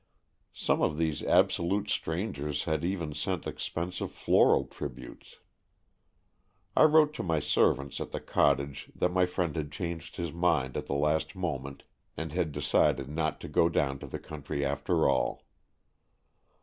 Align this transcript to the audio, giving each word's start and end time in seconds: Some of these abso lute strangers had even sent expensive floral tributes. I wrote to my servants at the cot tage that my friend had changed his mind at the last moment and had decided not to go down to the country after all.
Some 0.55 0.81
of 0.81 0.97
these 0.97 1.21
abso 1.21 1.59
lute 1.59 1.87
strangers 1.87 2.63
had 2.63 2.83
even 2.83 3.13
sent 3.13 3.45
expensive 3.45 4.11
floral 4.11 4.65
tributes. 4.65 5.37
I 6.75 6.85
wrote 6.85 7.13
to 7.13 7.21
my 7.21 7.39
servants 7.39 8.01
at 8.01 8.09
the 8.09 8.19
cot 8.19 8.57
tage 8.57 8.91
that 8.95 9.13
my 9.13 9.27
friend 9.27 9.55
had 9.55 9.71
changed 9.71 10.15
his 10.15 10.33
mind 10.33 10.75
at 10.75 10.87
the 10.87 10.95
last 10.95 11.35
moment 11.35 11.83
and 12.17 12.31
had 12.31 12.51
decided 12.51 13.09
not 13.09 13.39
to 13.41 13.47
go 13.47 13.69
down 13.69 13.99
to 13.99 14.07
the 14.07 14.17
country 14.17 14.65
after 14.65 15.07
all. 15.07 15.45